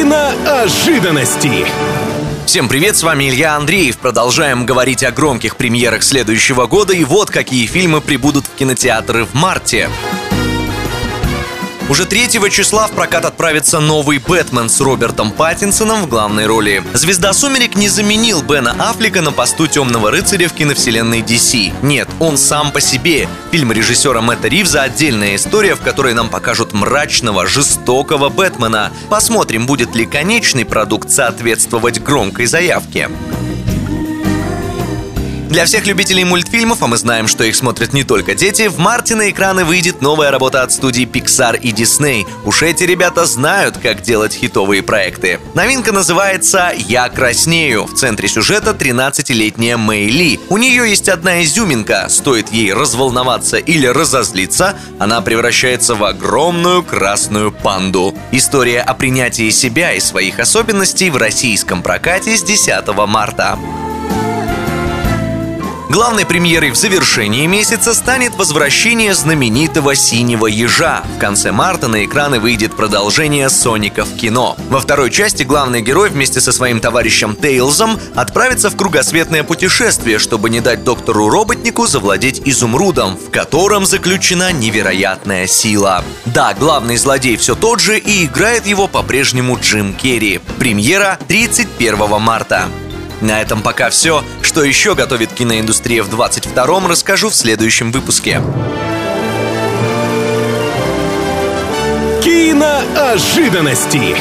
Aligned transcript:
Киноожиданности. 0.00 1.66
Всем 2.46 2.70
привет, 2.70 2.96
с 2.96 3.02
вами 3.02 3.28
Илья 3.28 3.56
Андреев. 3.56 3.98
Продолжаем 3.98 4.64
говорить 4.64 5.04
о 5.04 5.10
громких 5.10 5.56
премьерах 5.56 6.02
следующего 6.02 6.66
года 6.66 6.94
и 6.94 7.04
вот 7.04 7.30
какие 7.30 7.66
фильмы 7.66 8.00
прибудут 8.00 8.46
в 8.46 8.54
кинотеатры 8.54 9.26
в 9.26 9.34
марте. 9.34 9.90
Уже 11.90 12.06
3 12.06 12.28
числа 12.50 12.86
в 12.86 12.92
прокат 12.92 13.24
отправится 13.24 13.80
новый 13.80 14.18
«Бэтмен» 14.18 14.68
с 14.68 14.80
Робертом 14.80 15.32
Паттинсоном 15.32 16.02
в 16.02 16.08
главной 16.08 16.46
роли. 16.46 16.84
Звезда 16.94 17.32
«Сумерек» 17.32 17.74
не 17.74 17.88
заменил 17.88 18.42
Бена 18.42 18.76
Аффлека 18.78 19.22
на 19.22 19.32
посту 19.32 19.66
темного 19.66 20.12
рыцаря 20.12 20.46
в 20.46 20.52
киновселенной 20.52 21.20
DC. 21.20 21.74
Нет, 21.82 22.08
он 22.20 22.38
сам 22.38 22.70
по 22.70 22.80
себе. 22.80 23.28
Фильм 23.50 23.72
режиссера 23.72 24.20
Мэтта 24.20 24.46
Ривза– 24.46 24.82
отдельная 24.84 25.34
история, 25.34 25.74
в 25.74 25.80
которой 25.80 26.14
нам 26.14 26.28
покажут 26.28 26.72
мрачного, 26.72 27.48
жестокого 27.48 28.28
Бэтмена. 28.28 28.92
Посмотрим, 29.08 29.66
будет 29.66 29.96
ли 29.96 30.06
конечный 30.06 30.64
продукт 30.64 31.10
соответствовать 31.10 32.00
громкой 32.00 32.46
заявке. 32.46 33.10
Для 35.50 35.64
всех 35.64 35.84
любителей 35.84 36.22
мультфильмов, 36.22 36.80
а 36.80 36.86
мы 36.86 36.96
знаем, 36.96 37.26
что 37.26 37.42
их 37.42 37.56
смотрят 37.56 37.92
не 37.92 38.04
только 38.04 38.36
дети, 38.36 38.68
в 38.68 38.78
марте 38.78 39.16
на 39.16 39.30
экраны 39.30 39.64
выйдет 39.64 40.00
новая 40.00 40.30
работа 40.30 40.62
от 40.62 40.70
студии 40.70 41.04
Pixar 41.04 41.58
и 41.58 41.72
Disney. 41.72 42.24
Уж 42.44 42.62
эти 42.62 42.84
ребята 42.84 43.26
знают, 43.26 43.76
как 43.76 44.00
делать 44.00 44.32
хитовые 44.32 44.84
проекты. 44.84 45.40
Новинка 45.54 45.90
называется 45.90 46.70
«Я 46.76 47.08
краснею». 47.08 47.86
В 47.86 47.94
центре 47.94 48.28
сюжета 48.28 48.70
13-летняя 48.78 49.76
Мэй 49.76 50.08
Ли. 50.08 50.38
У 50.50 50.56
нее 50.56 50.88
есть 50.88 51.08
одна 51.08 51.42
изюминка. 51.42 52.06
Стоит 52.08 52.52
ей 52.52 52.72
разволноваться 52.72 53.56
или 53.56 53.88
разозлиться, 53.88 54.76
она 55.00 55.20
превращается 55.20 55.96
в 55.96 56.04
огромную 56.04 56.84
красную 56.84 57.50
панду. 57.50 58.14
История 58.30 58.82
о 58.82 58.94
принятии 58.94 59.50
себя 59.50 59.94
и 59.94 60.00
своих 60.00 60.38
особенностей 60.38 61.10
в 61.10 61.16
российском 61.16 61.82
прокате 61.82 62.36
с 62.36 62.44
10 62.44 62.86
марта. 63.08 63.58
Главной 65.90 66.24
премьерой 66.24 66.70
в 66.70 66.76
завершении 66.76 67.44
месяца 67.46 67.94
станет 67.94 68.36
возвращение 68.36 69.12
знаменитого 69.12 69.96
«Синего 69.96 70.46
ежа». 70.46 71.02
В 71.16 71.18
конце 71.18 71.50
марта 71.50 71.88
на 71.88 72.04
экраны 72.04 72.38
выйдет 72.38 72.76
продолжение 72.76 73.50
«Соника 73.50 74.04
в 74.04 74.14
кино». 74.14 74.54
Во 74.68 74.78
второй 74.78 75.10
части 75.10 75.42
главный 75.42 75.82
герой 75.82 76.10
вместе 76.10 76.40
со 76.40 76.52
своим 76.52 76.78
товарищем 76.78 77.34
Тейлзом 77.34 77.98
отправится 78.14 78.70
в 78.70 78.76
кругосветное 78.76 79.42
путешествие, 79.42 80.20
чтобы 80.20 80.48
не 80.48 80.60
дать 80.60 80.84
доктору-роботнику 80.84 81.88
завладеть 81.88 82.40
изумрудом, 82.44 83.16
в 83.16 83.32
котором 83.32 83.84
заключена 83.84 84.52
невероятная 84.52 85.48
сила. 85.48 86.04
Да, 86.24 86.54
главный 86.54 86.98
злодей 86.98 87.36
все 87.36 87.56
тот 87.56 87.80
же 87.80 87.98
и 87.98 88.26
играет 88.26 88.64
его 88.64 88.86
по-прежнему 88.86 89.58
Джим 89.58 89.94
Керри. 89.94 90.40
Премьера 90.56 91.18
31 91.26 92.20
марта. 92.20 92.68
На 93.20 93.40
этом 93.42 93.62
пока 93.62 93.90
все. 93.90 94.24
Что 94.42 94.64
еще 94.64 94.94
готовит 94.94 95.32
киноиндустрия 95.32 96.02
в 96.02 96.08
22-м, 96.08 96.86
расскажу 96.86 97.28
в 97.28 97.34
следующем 97.34 97.92
выпуске. 97.92 98.40
Киноожиданности. 102.22 104.16